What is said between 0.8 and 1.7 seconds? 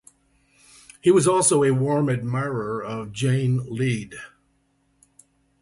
He was also a